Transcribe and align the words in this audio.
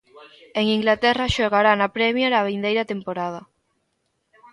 En 0.59 0.65
Inglaterra 0.77 1.33
xogará 1.35 1.71
na 1.75 1.93
Prémier 1.97 2.31
a 2.35 2.47
vindeira 2.49 2.89
temporada. 2.91 3.41